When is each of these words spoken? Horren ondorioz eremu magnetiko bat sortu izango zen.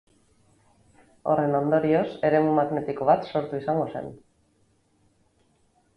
Horren 1.33 1.57
ondorioz 1.59 2.07
eremu 2.29 2.57
magnetiko 2.61 3.09
bat 3.13 3.31
sortu 3.35 3.61
izango 3.61 3.87
zen. 3.93 4.13